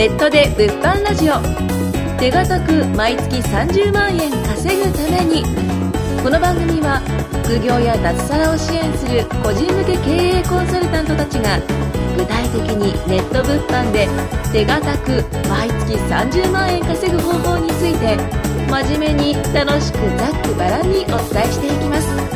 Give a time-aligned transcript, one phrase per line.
[0.00, 1.34] ネットで物販ラジオ。
[2.18, 5.44] 手堅く毎月30万円稼ぐために。
[6.22, 7.02] この番組は
[7.44, 11.60] 副業や脱サラを支援する個人向け経営コンサルタントたちが
[12.16, 14.08] 具体的にネット物販で
[14.50, 18.16] 手堅く毎月30万円稼ぐ方法について
[18.70, 22.29] 真面目に楽しくざっくばらんにお伝えしていきます。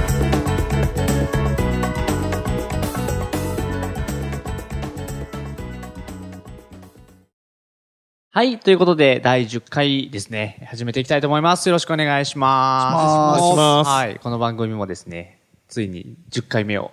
[8.37, 8.59] はい。
[8.59, 11.69] ということで、第10回ですね、始めていきたいと思います。
[11.69, 13.41] よろしくお願いします。
[13.41, 14.19] お願いしますはい。
[14.19, 15.39] この番組もですね、
[15.69, 16.91] ついに10回目を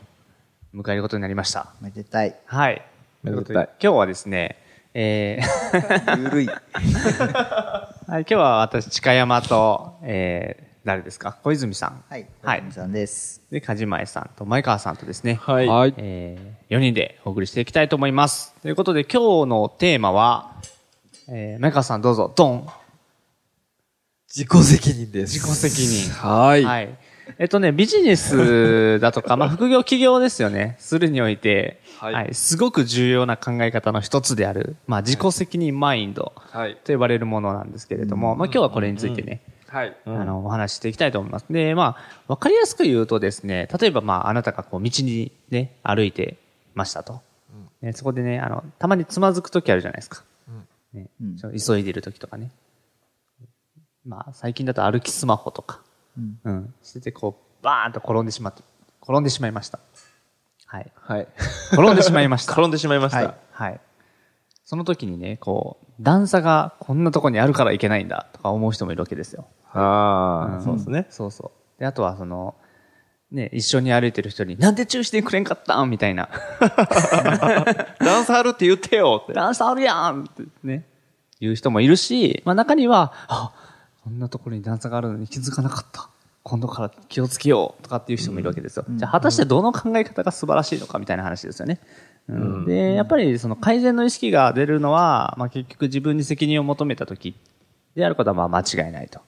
[0.76, 1.73] 迎えることになりました。
[1.82, 2.35] めでたい。
[2.46, 2.85] はい。
[3.23, 4.55] めでたい今日はですね、
[4.94, 6.46] えー ゆるい。
[6.54, 11.40] はい、今日は私、近山と、えー、誰ですか？
[11.41, 12.04] 小泉さん。
[12.08, 12.27] はい。
[12.44, 13.41] はいさんです。
[13.49, 15.68] で、梶前さんと前川さんとですね、はい。
[15.68, 15.94] はい。
[15.98, 18.54] えー、4人でお送りしていきたいと思います。
[18.62, 20.52] ということで、今日のテーマは、
[21.34, 22.68] えー、前川さんどうぞ、ドン。
[24.27, 25.40] 自己責任です。
[25.40, 26.63] 自己責任はい。
[26.65, 26.98] はい。
[27.38, 30.76] えっとね、ビジネスだとか、 まあ、副業企業ですよね。
[30.77, 36.77] するにおいて、は、はいいすごく重要な考え方の一つである、まあ、自己責任マインドはい。
[36.84, 39.95] と呼ばれるものなんですけれども、まあ、今日はこれについてね、はい。
[40.05, 41.45] あの、お話ししていきたいと思います。
[41.49, 46.35] で、まあ、わかりやすく言うとですね、例えばまあ、あなたがこう、道にね、歩いて
[46.76, 47.21] ましたと。
[47.82, 50.23] ね、そこでね、あの、たまにつまずくときあるじゃないですか。
[50.94, 52.52] ねうん急いでるときとかね。
[54.06, 55.82] まあ、最近だと歩きスマホとか、
[56.18, 58.64] うんうん、しててこう、バーンと転んでしまって、
[59.04, 59.80] 転んでしまいました。
[60.66, 60.92] はい。
[60.96, 61.28] はい。
[61.72, 62.54] 転んでしまいました。
[62.54, 63.18] 転んでしまいました。
[63.18, 63.82] はいはい。
[64.64, 69.47] その時にね、こう、段差がこんなとこにあるからいけないんだとか思う人もいるわけですよ。
[69.74, 71.08] ああ、んそうですね。
[71.09, 71.80] そうそう。
[71.80, 72.56] で、あとはその、
[73.31, 75.90] ね、一緒に歩いてる人に、なんで注意してくれんかったん？
[75.90, 76.29] みたいな。
[78.00, 79.34] ダンスあるって言ってよって。
[79.34, 80.85] 段差あるやんってね、
[81.40, 83.53] 言う人もいるし、まあ中には、あ、
[84.03, 86.09] こんなところに段差があるのに気づかなかった。
[86.44, 88.85] 今度から気をつけようとかっていう人もいるわけですよ。
[88.89, 91.79] じゃあ果たしてどの考え方が素晴らしいのかみたいな話ですよね。
[92.27, 97.35] うん、で、やっぱりその改善の意識が出るのは、まあ結局自分に責任を求めた時
[97.95, 99.22] であることはまあ間違いないと。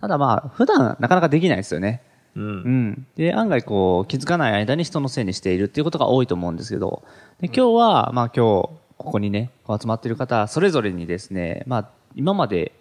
[0.00, 2.02] ただまあ普段なかなかできないですよね。
[2.38, 2.42] う。
[2.42, 3.06] うんん。
[3.16, 7.02] で、案外こう、気づかない間に人のせいにしているっていうことが多いと思うんですけど、
[7.40, 12.72] で今日は、まあ今日、ここにね、こう集まっている方、それぞれにですね、まあ今まで、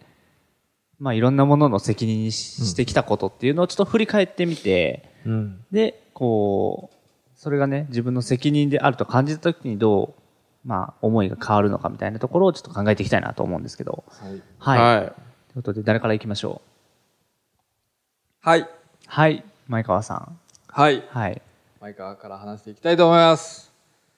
[0.99, 5.63] まあいろんなものの責任にししてきたことっていうのをちょっと振り返ってみて、うん。
[5.71, 6.95] で、こう、
[7.35, 14.03] それがね、自分の責任であると感じた時にどう、まあ思いが変わるのかみたいなところをちょっと考えていきたいなと思うんですけど、
[14.59, 14.79] はい。
[14.79, 14.99] はい。
[14.99, 15.13] という
[15.55, 16.61] ことで、誰から行きましょ
[18.45, 18.49] う？
[18.49, 18.67] はい。
[19.09, 19.43] はい。
[19.67, 20.37] 前川さん。
[20.67, 21.01] はい。
[21.09, 21.41] はい。
[21.79, 23.71] 前川から話していきたいと思います。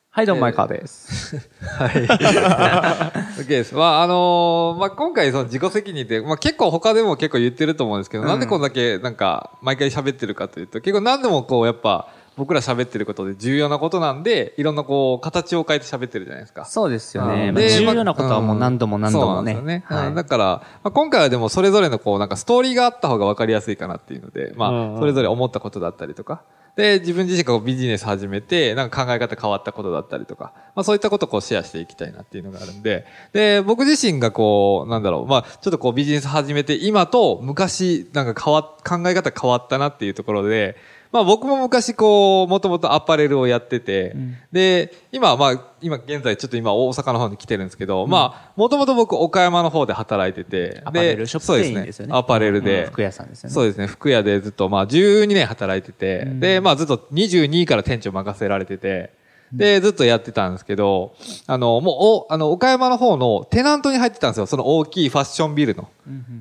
[0.10, 1.38] はい、どうも前川です。
[1.78, 1.92] はい。
[3.40, 3.76] OK です。
[3.76, 16.64] まあ、あのーまあ、今回その自己責任って、まあ、結構他でも結構言ってると思うんですけど、なんでこんだけなんか毎回喋ってるかというと、結構何でもこうやっぱ僕ら喋ってることで重要なことなんで、いろんなこう形を変えて喋ってるじゃないですか。
[16.64, 17.50] そうですよね。
[17.50, 17.56] うん。
[17.56, 19.28] まあ、で重要なことはもう何度も何度もね。
[19.28, 19.84] そうなんですよね。
[19.86, 20.08] はい。
[20.08, 26.42] うんだから、まあ、今回はでもそれぞれのこうなんかストーリーがあった方が分かりやすいかなっていうので、まあ、それぞれ思ったことだったりとか、
[26.80, 40.78] で、自分自身がこうビジネス始めて、なんか考え方変わったことだったりとか、まあそういったことをこうシェアしていきたいなっていうのがあるんで、で、僕自身がこう、なんだろう、まあちょっとこうビジネス始めて今と昔なんか変わっ、考え方変わったなっていうところで、
[41.12, 44.16] まあ僕も昔こう、もともとアパレルをやってて、
[44.52, 52.16] で、今まあ、今現在ちょっと今大阪の方に来てるんですけど、まあ、もともと僕岡山の方で働いてて、アパレルでショップ店員ですよね。
[52.16, 52.92] アパレルで、うん。
[52.92, 53.54] 服屋さんですよね。
[53.54, 59.19] そうですね、服屋でずっとまあ12年働いてて、で、まあずっと22から店長任せられてて、
[59.54, 61.16] で、ずっとやってたんですけど、
[61.48, 64.46] あの、もう、お、あの、岡山の方のテナントに入ってたんですよ。
[64.46, 65.88] その大きいファッションビルの。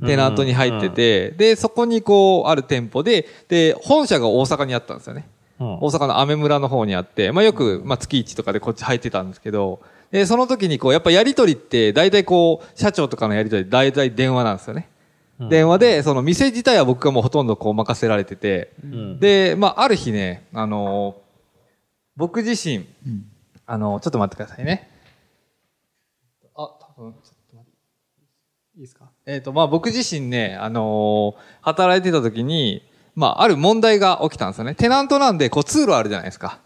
[0.06, 5.26] テナントに入ってて、で、そこにこう、ある店舗で、で、本社が大阪にあったんですよね。
[5.80, 9.80] 大阪のアメ村の方にあって、まあよく、まあ月1とかでこっち入ってたんですけど、
[10.12, 14.88] で、その時にこう、やっぱやりとりって、大体こう、社長とかのやりとり、大体電話なんですよね。
[15.48, 18.70] 電話で、その店自体は僕がもうほとんどこう任せられてて、
[19.20, 21.27] で、まあある日ね、あのー
[22.18, 22.84] 僕自身、
[23.64, 24.90] あのーちょっと待ってくださいね。
[26.56, 26.62] あ、
[26.96, 27.78] 多分、ちょっと待って。
[28.76, 29.10] いいですか？
[29.24, 32.82] えっ、と、まあ僕自身ね、あのー働いてた時に、
[33.14, 34.74] まあある問題が起きたんですよね。
[34.74, 36.58] テナントなんで、こう通路あるじゃないですか。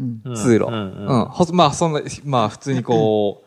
[0.00, 0.22] うん。
[0.34, 0.64] 通路。
[0.66, 1.24] うん。
[1.30, 3.46] ほまあそんな、まあ普通にこう、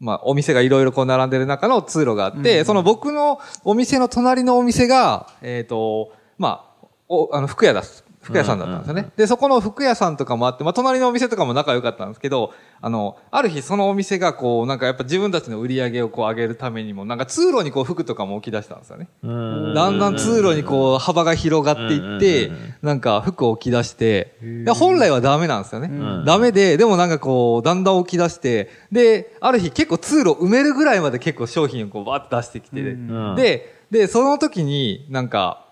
[0.02, 7.82] まあお店がいろいろこう並んでる中の通路があって、その僕のお店の隣のお店が、えっ、と、まあ、お、あの、服屋だ、
[8.24, 9.10] 服屋さんだったんですよね。
[9.16, 19.08] で、そこの服屋さんとかもあって、まあ、隣のお店とかも仲良かったんですけど、あの、ある日そのお店がこう、なんかやっぱ自分たちの売り上げをこう上げるためにも、なんか通路にこう服とかも置き出したんですよね。
[19.22, 22.50] だんだん通路にこう幅が広がっていって、
[22.82, 25.90] なんか服を置き出して、で本来はダメなんですよね。
[26.24, 35.63] ダメで、でもなんかこう、だんだん置き出して、で、ある日結構通路埋めるぐらいまで結構商品をこうバーって出してきて、んで、で、その時になんか、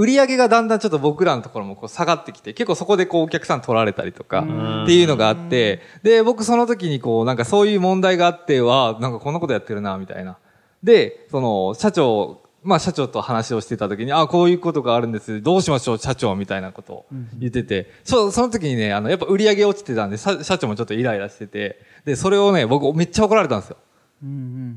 [0.00, 4.40] 売り上げがだんだんちょっと僕らのところもこう下がってきて、結構そこでこうお客さん取られたりとか、
[4.84, 10.38] っていうのがあって、で、僕その時にこうなんかそういう問題があっては、なんかこんなことやってるな、みたいな。
[10.82, 15.42] で、その、社長、まあ社長と話をしてた時に、あ、こういうことがあるんです。
[15.42, 17.06] どうしましょう、社長、みたいなことを
[17.38, 23.76] 言ってて、そその時にね、あの、やっぱ売り上げ落ちてたんで、社社長もちょっとイライラしてて、で、それをね、僕めっちゃ怒られたんですよ。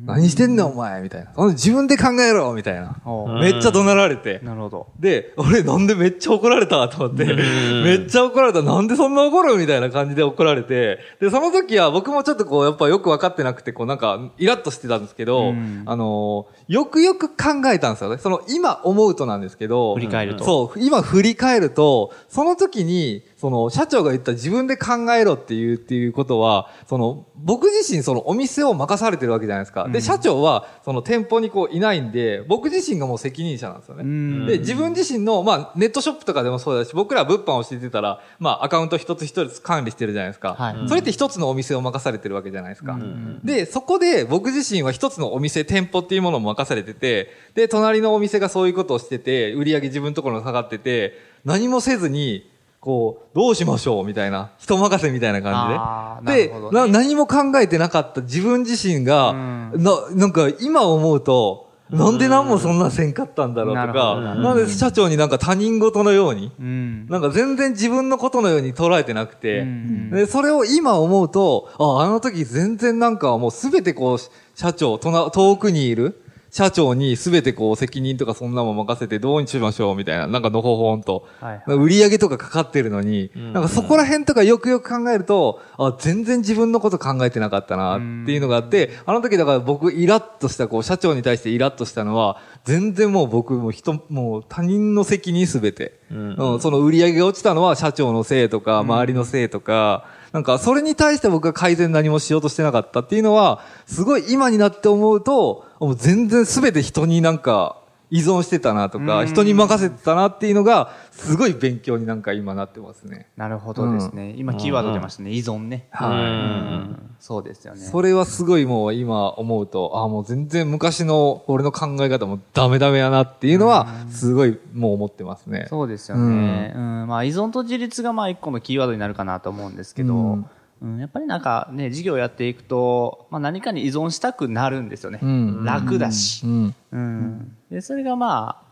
[0.05, 1.31] 何してんねん、お前みたいな。
[1.51, 2.97] 自分で考えろみたいな。
[3.05, 4.39] おめっちゃ怒鳴られて。
[4.44, 4.88] なるほど。
[5.00, 8.61] で、俺なんでめっちゃ怒られたと思って、めっちゃ怒られた。
[8.61, 18.17] なんでそんな怒るみたいな感じで怒られて、で、その時は僕もちょっとこう、やっぱよく分かってなくて、こうなんか、イラッとしてたんですけど、うんあのーよくよく考えたんですよね。
[18.17, 29.90] その、今思うとなんですけど、振り返るとそう、今振り返ると、その時に、その、社長が言った自分で考えろっていう、っていうことは、その、僕自身そのお店を任されてるわけじゃないですか。
[29.90, 34.04] で、社長は、その店舗にこういないんで、僕自身がもう責任者なんですよね。
[34.06, 40.56] んで、自分自身の、まあ、ネットショップとかでもそうだし、僕ら物販をしてたら、まあ、アカウント一つ一つ管理してるじゃないですか。
[40.57, 42.98] はいそれって一つのお店を任されてるわけじゃないですか。
[43.44, 52.52] で、そこで僕自身は一つのお店、店舗っていうものを任されてて、で、隣のお店がそういうことをしてて、売り上げ自分のところに下がってて、何もせずに、
[52.83, 56.50] こう、どうしましょうみたいな、人任せみたいな感じで。
[56.50, 56.69] でね。
[56.74, 59.71] な、何も考えてなかった自分自身が、うん。
[59.77, 67.07] な、なんか今思うと、なんで何もそんなせんかったんだろうとか、るなんで社長になんか他人事のように、うん。
[67.07, 70.09] なんか全然自分のことのように捉えてなくて、うん。
[70.12, 74.18] で、それを今思うと、あ、あの時全然なんかもうすべてこう、
[74.56, 76.21] 社長、とな遠くにいる
[76.53, 81.27] 社長にすべてこう責任とかそんなもん任せてどうにしましょうみたいな、なんかのほほんと。
[81.39, 81.77] はいはい。
[81.77, 88.03] 売り上げとかかかってるのに、なんかそこら辺とかよくよく考えると、あ、全然自分のこと考えてなかったなって
[88.33, 95.97] いうのがあって、あの時だから僕イラッとした、こう社長に対してイラッとしたのは、全然もう僕も人、もう他人の責任すべて。
[96.11, 107.77] うん、その売り上げが落ちたのは社長のせいとか、周りのせいとか、なんかそれに対して僕が改善何もしようとしてなかったっていうのは、すごい今になって思うと、もう全然全て人になんか
[108.13, 113.25] 依存してたなとか、人に任せてたなっていうのが、すごい勉強になんか今なってますね。
[113.36, 114.36] なるほどですね。
[114.38, 115.31] 今キーワード出ましたね。
[115.31, 115.88] 依存ね。
[115.89, 117.80] はいうんそうですよね。
[117.80, 125.66] それはすごいもう今思うと、ああもう全然昔の俺の考え方もダメダメやなっていうのは、すごいもう思ってますね。
[125.69, 126.74] そうですよね。
[126.75, 127.07] うん。
[127.07, 130.45] まあ依存と自立がまあ一個のキーワードになるかなと思うんですけど、うん
[130.83, 135.19] うん、やっぱりなんかね、事業やっていくと、まあ何かに依存したくなるんですよね。
[135.24, 136.45] うん楽だし。
[136.45, 136.75] うん。
[136.92, 137.56] うん。
[137.73, 138.63] で、それがま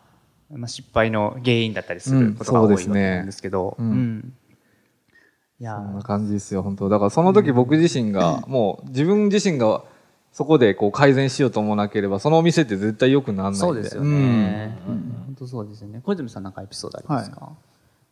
[0.52, 3.90] あ、まあ、失敗の原因だったりすうんることが多いとそうですね思うんですけど、うん。
[3.90, 4.34] うん。
[5.60, 6.90] いやそんな感じですよ、本当。
[6.90, 9.84] だからその時僕自身が、 もう自分自身が
[10.32, 13.60] そこでこう改善しようと思わなければ、そのお店って絶対良くならないんで。
[13.60, 14.78] そうですよね。
[14.86, 16.02] 本当そうですよね。
[16.04, 17.54] 小泉さんなんかエピソードありますか、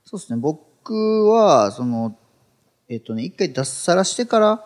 [0.06, 0.39] そうですね。
[0.39, 2.15] 僕は、その、
[2.88, 4.65] えっとね、一回脱サラしてから、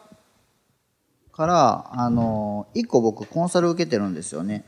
[1.34, 4.64] から、あの、一個僕コンサル受けてるんですよね。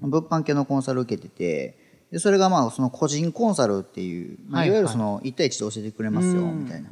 [0.00, 1.78] 物販系のコンサル受けてて、
[2.10, 6.88] で、それがまあ、その個人コンサルっていう、まあ、はいいわゆるその、一対一で教えてくれますよ、みたいな。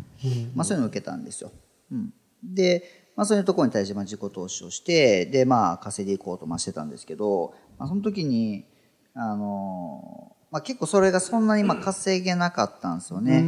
[0.55, 1.51] まあ、そういうのを受けたんですよ。
[1.91, 2.13] うん。
[2.45, 2.85] で、
[3.17, 8.67] まあ、そういうところに対して、まあ、自己投資をして、で、まあ、稼いでいこうと、まあ、してたんですけど、まあ、その時に、
[9.15, 13.41] あの、まあ、結構それがそんなに、まあ、稼げなかったんですよね。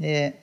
[0.00, 0.42] で、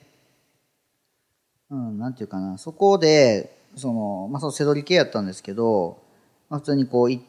[1.68, 6.02] うん、なんていうかな、そこで、その、まあ、その背取り系やったんですけど、
[6.48, 7.20] まあ、普通にこうい、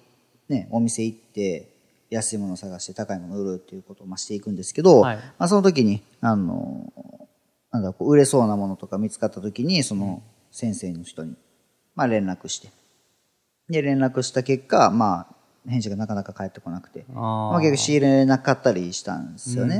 [0.50, 1.72] ね、お店行って、
[2.12, 6.92] 安いものを探して高いものを売るっていうことをまあしていくんですけど、はいまあ、その時に、あの、
[7.72, 10.22] なんだこう売れそうなものとか見つかった時に、その
[10.52, 11.36] 先生の人に、
[11.96, 12.68] まあ、連絡して。
[13.70, 19.78] で、連絡した結果、まあ、返事がなかなか返ってこなくて、あーまあ、結局仕入れなかったりしたんですよね。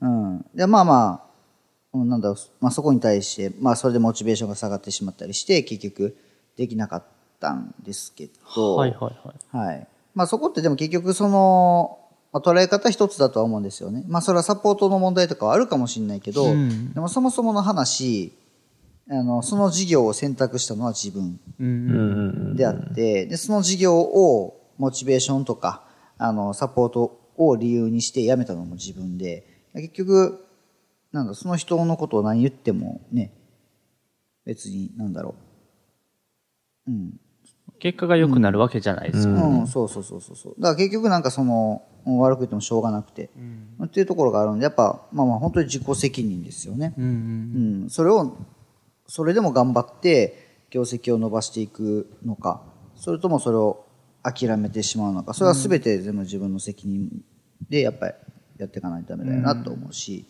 [0.00, 0.46] うん。
[0.54, 1.27] で、まあまあ、うん
[1.94, 6.16] なんだろう、まあそこに対して、まあそれでモチベーションが下がってしまったりして、結局
[6.56, 7.04] できなかっ
[7.40, 9.66] たんですけど、はいはいはい。
[9.66, 9.86] はい。
[10.14, 11.98] まあそこってでも結局その、
[12.32, 14.04] まあ、捉え方一つだとは思うんですよね。
[14.06, 18.32] まあそれはサポートの問題とかはあるかもしれないけど、んでもそもそもの話、
[19.10, 25.84] あの、その事業を選択したのは自分うんであって、で、その事業をモチベーションとか、
[26.18, 30.44] あの、サポートを理由にして辞めたのも自分で、結局、
[31.12, 33.32] なんだ、その人のことを何言ってもね、
[34.44, 35.34] 別に、なんだろ
[36.86, 36.90] う。
[36.90, 37.20] うん。
[37.78, 39.34] 結果が良くなるわけじゃないですよ。
[39.34, 40.54] うん、そうそうそうそうそう。
[40.58, 43.28] だから結局なんかその、うん悪く言ってもしょうがなくて、
[43.84, 46.94] っていうところがあるんで、やっぱ、まあまあ本当に自己責任ですよね。
[46.96, 47.10] うんうん
[47.82, 48.34] うん、それを、
[49.06, 52.62] それでも頑張って業績を伸ばしていくのか、
[52.96, 53.84] それともそれを
[54.22, 57.22] 諦めてしまうのか、それは全て全部自分の責任
[57.68, 58.14] でやっぱり
[58.58, 60.26] やっていかないとダメだよなと思うし、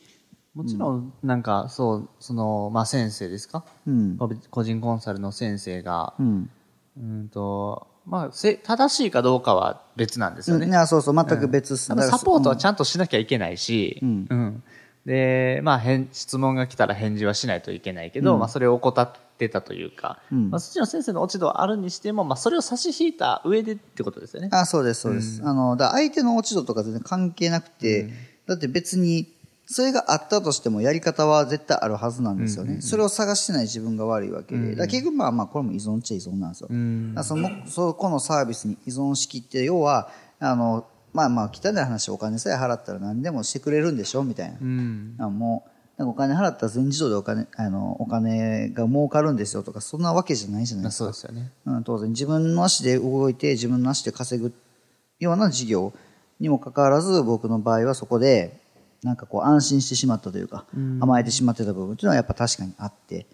[0.59, 3.62] もちろん、なんか、そう、その、まあ、先生ですか？
[3.87, 6.50] うん、個個人コンサルの先生が、うん。
[6.97, 10.67] うんと、まあ、せ正しいかどうかは別なんですよね。
[10.67, 14.27] いや、そうそう、全く別っすただサポートはちゃゃんとしなきゃいけないし、うん。
[14.29, 14.62] うん。
[15.07, 18.41] で、まあ、返質問が来たら返事はしないといけないけど、うん。
[18.41, 20.50] まあ、それを怠ってたというか、うん。
[20.50, 24.49] まあ、そっちの先生の落ち度はあるにしても、まあ、それを差し引いた上でってことですよね。
[24.50, 25.41] あ、そうです、そうです。
[25.45, 28.11] あの、だ相手の落ち度とか全然関係なくて、
[28.49, 29.33] だって別に、
[29.70, 32.80] それがあったとしてもやり方は絶対あるはずなんですよね。
[32.80, 34.75] それを探してない自分が悪いわけで。
[34.75, 36.68] だ結局まあまあこれも依存っちゃ依存なんですよ。
[36.72, 40.08] んだその、そこのサービスに依存しきって、要は、
[40.40, 44.56] あの、まあまあ汚い話お金さえ払ったら何でもしてくれるんでしょみたいな。
[44.58, 45.16] うん。
[45.18, 45.66] あも
[45.98, 51.52] う、なんかお金払ったら全自動でお金、あの、お金が儲かるんですよとか、そんなわけじゃないじゃないまあ、ですかそうですよね。
[51.66, 54.54] うん、当然自分の足で動いて自分の足で稼ぐ
[55.18, 55.92] ような事業
[56.40, 58.60] にもかかわらず僕の場合はそこで
[59.02, 60.64] なんかこう安心してしまったというか、
[61.00, 63.26] 甘えてしまってた部分っていうのはやっぱ確かにあって、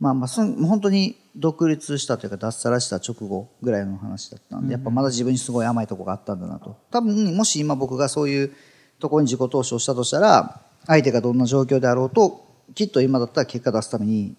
[0.00, 6.76] まあまあその本当に独立したというか脱サラした直後ぐらいの話だったんで、やっぱまだ自分にすごい甘いとこがあったんだなと。
[6.90, 8.52] 多分もし今僕がそういう
[8.98, 12.44] ところに自己投資をしたとしたら相手がどんな状況であろうと
[12.74, 14.34] きっと今だったら結果出すために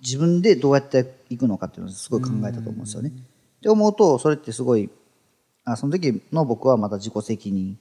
[0.00, 3.08] 自分でどうやっていくのかっていうのをすごい考えたと思うんですよね。
[3.08, 3.12] っ
[3.60, 4.90] て思うと、それってすごい、
[5.64, 7.78] あその時の僕はまだ自己責任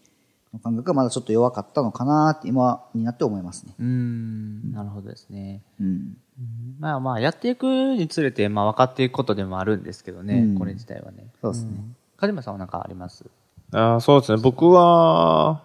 [0.54, 3.74] の感覚がまだちょっと弱かったのかなって今になって思いますね。
[3.80, 4.72] うん。
[4.72, 5.62] なるほどですね。
[5.80, 6.18] うん。
[6.80, 11.28] まあまあ、やっていくにつれて、まあ分かっていくことでもあるんですけどね、うんこれ自体はね。
[11.42, 11.72] そうですね。
[12.18, 13.26] 梶間さんは何かあります？
[13.72, 14.42] あーそうですね。
[14.42, 15.64] 僕は、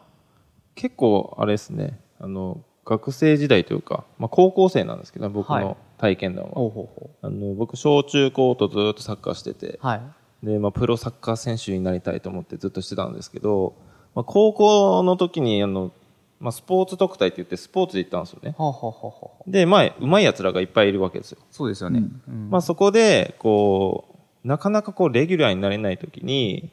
[0.75, 1.99] 結構、あれですね。
[2.21, 6.51] あの、学生時代というか、まあ、高校生なんですけど、僕はいの体験談は。
[6.53, 10.01] ほうほうほあの、僕、小中高とずっとサッカーしててう。、はい。
[10.43, 13.75] で、まあ、プロサッカー選手になりたいと思ってずっとしてたんですけど、
[14.19, 15.93] まあ、高校の時に、あの、
[16.41, 18.53] まあ、スポーツ特待って言ってスポーツで行ったんですよね。
[18.59, 19.49] ほうほうほうほう。
[19.49, 21.39] で、まあ、うまい奴らがいっぱいいるわけですよ。
[21.53, 22.03] そうですよね。
[22.29, 26.69] うんまあ、そこで、こう、なかなかこう、レギュラーになれない時に、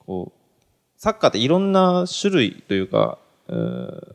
[0.00, 4.14] こう、サッカーっていろんな種類というか、えー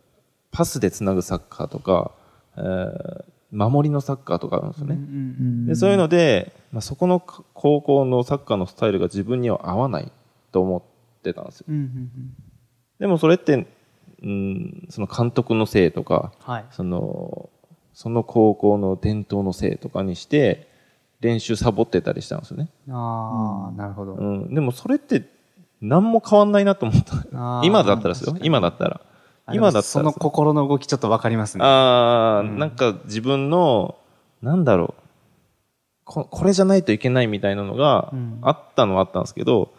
[0.52, 2.12] パスでつなぐサッカーとか、
[2.58, 4.98] えー守りのサッカーとかあるんですよね。
[5.68, 10.12] でそういうので、まあ、そこの高校のサッカーのスタイルが自分には合わない
[10.52, 11.68] と思ってたんですよ。
[11.70, 12.34] うんうんうん
[13.04, 13.68] でもそれって、
[14.22, 16.66] うん、その監督のせいとか、はい。
[16.72, 17.50] その、
[17.94, 20.70] その高校の伝統のせいとかにして、
[21.20, 22.70] 練習サボってたりしたんですよね。
[22.90, 24.14] ああ、なるほど。
[24.14, 24.56] うん。
[24.56, 25.30] でもそれって、
[25.82, 28.38] 何も変わんないなと思った今だったらですよ。
[28.42, 29.02] 今だったら。
[29.52, 31.66] 今だったらその心の動きちょっとわかりますね。
[31.66, 33.98] ああ、なんか自分の、
[34.42, 35.04] なんだろう。
[36.06, 39.74] ここれじゃないといけないみたいなのがうんあったのはあったんですけど、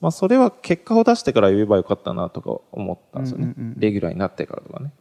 [0.00, 3.44] まあそれは結果を出してから言えばよかったなとか思ったんですよね。
[3.44, 4.92] うんうんうんレギュラーになってからとかね。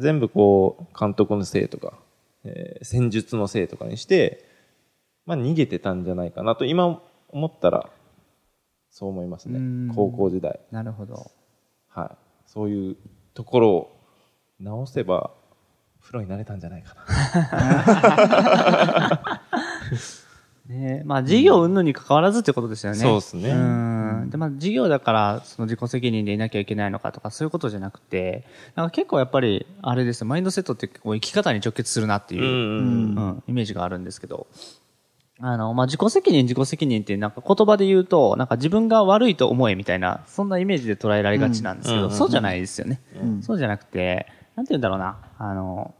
[0.00, 1.94] 全部こう、監督のせいとか、
[2.44, 4.44] えー戦術のせいとかにして、
[5.26, 7.90] まあ逃げてたんじゃないかなと今思ったら、
[8.90, 9.92] そう思いますねうん。
[9.94, 10.60] 高校時代。
[10.70, 11.30] なるほど。
[11.88, 12.16] はい。
[12.46, 12.96] そういう
[13.34, 13.96] ところを
[14.60, 15.30] 直せば、
[16.00, 17.02] プロになれたんじゃないかな。
[21.02, 22.98] ねまあ事業云々に関わらずってことですよね。
[22.98, 23.50] そうですね。
[23.50, 23.54] う
[24.26, 24.30] ん。
[24.30, 28.44] で、まあ事業だから、その自己責任でいなきゃいけないのかとか、そういうことじゃなくて、
[28.74, 33.16] なんか結構やっぱり、あれですよ、マインドセットってこう生き方に直結するなっていうう、んうん。
[33.16, 34.46] うん、イメージがあるんですけど、
[35.40, 42.10] あの、まあ、自己責任、自己責任ってなんか言葉で言うと、なんか自分が悪いと思えみたいな、そんなイメージで捉えられがちなんですけど、うん。
[42.12, 43.00] そうじゃないですよね。
[43.20, 43.42] うん。
[43.42, 45.94] そうじゃなくて、なんて言うんだろうな、あの、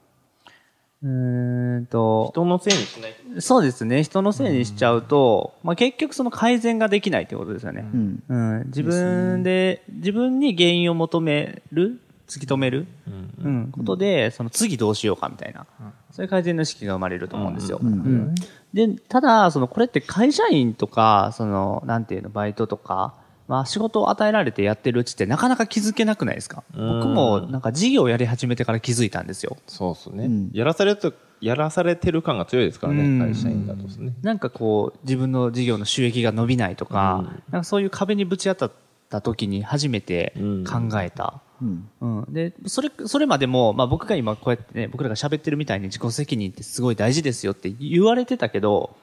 [1.03, 3.15] うーんと、人のせいにしない。
[3.41, 7.85] そうですね、人のせいにしちゃうと、まあ、結局その改善ができないってことですよね。
[7.93, 8.23] うん。
[8.29, 15.67] うん、自分で、自分に原因を求める、突き止める、うんうん、ことで、その次どうしようかみたいな、
[16.13, 17.79] そういう改善の意識が生まれると思うんですよ。
[17.83, 17.93] うん。
[17.93, 18.35] うん。
[18.73, 23.15] で、ただ、その、これって会社員とか、その、なんていうの、バイトとか、
[23.53, 26.65] まあ仕事を与えられてやってるうちってなかなか気づけなくないですか？
[26.75, 29.59] うん僕もなんか事業をやり始めてから気づいたんですよ。
[29.67, 34.15] そうですね、うんやらされると、やらされてる感が強いですからね、うん会社員だとですね。
[34.23, 38.73] なんかこう、自分の事業の収益が伸びないとか、うんなんかそういう壁にぶち当たっ
[39.11, 40.33] た時に初めて
[40.67, 41.89] 考えた、うん。
[42.01, 42.33] うん。
[42.33, 48.97] で、それ、それまでも、まあ僕が今こうやってね、僕らが喋ってるみたいに自己責任ってすごい大事ですよって言われてたけど、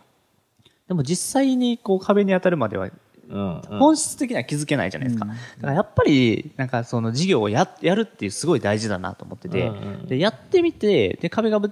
[0.87, 2.89] でも実際にこう壁に当たるまでは、
[3.29, 3.61] うん。
[3.69, 3.79] うん。
[3.79, 5.25] 本質的には気づけないじゃないですか。
[5.25, 11.71] だからやっぱり、なんかその事業をや、やるっていうすごい大事だなと思ってて、うんうんで、やってみて、で、壁がぶ、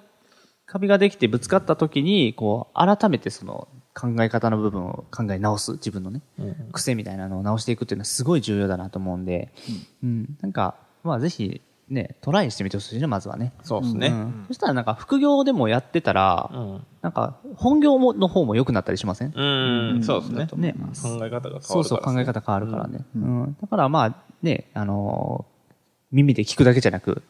[0.65, 6.21] 壁ができてぶつかった時に、こう、改めてその考え方の部分を考え直す、自分のね、
[6.71, 9.51] 癖みたいなのを直していくっていうのはすごい重要だなと思うんで、
[10.03, 13.53] うん、なんか、まあぜひ、ね、トライしてみてほしいね、まずはね。
[13.63, 14.07] そうですね。
[14.07, 16.85] うんそしたらなんか副業でもやってたら、うん。
[17.01, 19.33] なんか本業もの方も良くなったりしません？
[19.33, 20.03] うん。
[20.03, 20.47] そうですね。
[20.55, 20.75] ね。
[21.01, 21.61] 考え方が変わるから。
[21.61, 23.05] そうそう、考え方変わるからね。
[23.15, 23.57] うん。
[23.61, 25.57] だからまあ、ね、あのー
[26.09, 27.21] 耳で聞くだけじゃなく、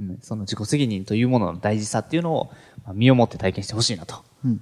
[0.00, 2.50] うん、その自己責任というものの大事さっていうのを、
[2.84, 4.14] まあ身をもって体験してほしいなと、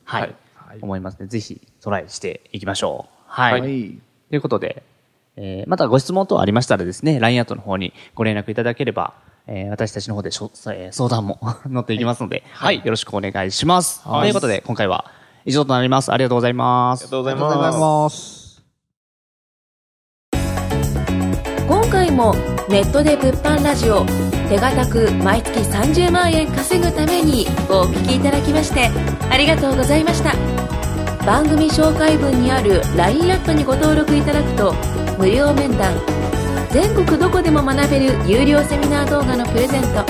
[0.05, 0.23] はい、
[0.57, 1.27] はい思いますね。
[1.29, 3.15] ぜひトライしていきましょう。
[3.27, 3.61] はい。
[3.61, 4.01] はい。
[4.29, 4.83] ということで、
[5.37, 9.15] えーまたご質問等ありましたらですね、LINE アットの方にご連絡いただければ、
[9.51, 11.39] えー私たちの方でしょ、えー相談も
[11.69, 14.03] 乗っていきますので、はい、よろしくお願いします。
[14.05, 15.05] ということで、今回は
[15.45, 16.13] 以上となります。
[16.13, 17.11] ありがとうございますありが。
[17.11, 18.41] とうございありがとうございます。
[21.69, 22.35] 今回も
[22.69, 24.05] ネットで物販ラジオ
[24.49, 28.91] 手堅く毎月30万円稼ぐためにお聞きいただきまして
[29.31, 30.33] ありがとうございました
[31.27, 34.75] 番組紹介文にある LINE アットにご登録いただくと
[35.19, 35.95] 無料面談
[36.73, 40.05] 全国どこでも学べる有料セミナー動画のプレゼント。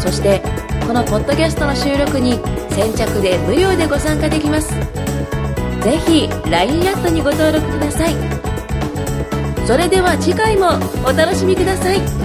[0.00, 0.42] そして
[0.86, 4.74] このポッドキャストの収録に先着で無料でご参加できます。
[5.82, 8.14] 是非 LINE アットにご登録ください。
[9.66, 12.23] それでは次回もお楽しみください。